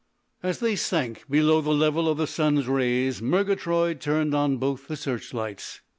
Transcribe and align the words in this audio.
As 0.41 0.61
they 0.61 0.75
sank 0.75 1.29
below 1.29 1.61
the 1.61 1.75
level 1.75 2.09
of 2.09 2.17
the 2.17 2.25
sun 2.25 2.55
rays, 2.65 3.21
Murgatroyd 3.21 4.01
turned 4.01 4.33
on 4.33 4.57
both 4.57 4.87
the 4.87 4.97
searchlights. 4.97 5.81